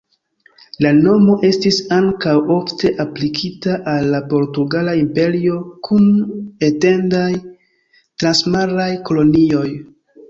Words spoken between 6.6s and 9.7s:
etendaj transmaraj kolonioj.